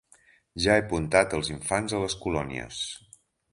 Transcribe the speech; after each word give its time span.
Ja 0.63 0.77
he 0.77 0.81
apuntat 0.83 1.35
els 1.39 1.53
infants 1.57 1.97
a 1.99 2.01
les 2.07 2.17
colònies. 2.25 2.83